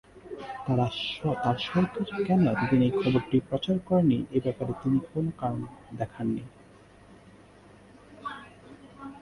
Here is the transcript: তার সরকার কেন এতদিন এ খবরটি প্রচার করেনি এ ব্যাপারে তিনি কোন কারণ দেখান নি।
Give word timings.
তার 0.65 1.57
সরকার 1.63 1.85
কেন 2.27 2.41
এতদিন 2.47 2.81
এ 2.81 2.99
খবরটি 2.99 3.37
প্রচার 3.49 3.75
করেনি 3.79 4.17
এ 4.31 4.39
ব্যাপারে 4.43 4.73
তিনি 4.81 4.99
কোন 5.11 5.25
কারণ 5.37 5.61
দেখান 5.97 6.27
নি। 6.27 6.43